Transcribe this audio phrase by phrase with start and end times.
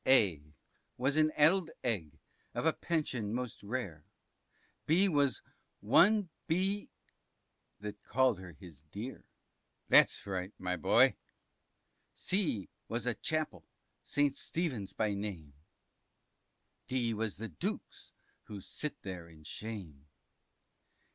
[0.03, 0.09] P.
[0.09, 0.53] A
[0.97, 2.17] was an Addled egg,
[2.55, 4.03] of a pension most rare,
[4.87, 5.43] B was
[5.79, 6.89] one B....y,
[7.81, 9.19] that call'd her his dear.
[9.19, 9.25] T.
[9.89, 11.09] That's right, my boy.
[11.11, 11.17] P.
[12.15, 13.67] C was a Chapel.
[14.03, 14.35] St.
[14.35, 15.53] Stephens by name,
[16.87, 18.11] D was the Dukes
[18.45, 20.07] who sit there in shame.